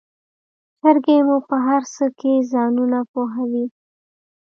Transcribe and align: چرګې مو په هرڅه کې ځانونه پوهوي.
چرګې 0.79 1.17
مو 1.27 1.37
په 1.47 1.55
هرڅه 1.67 2.05
کې 2.19 2.33
ځانونه 2.51 2.99
پوهوي. 3.11 3.65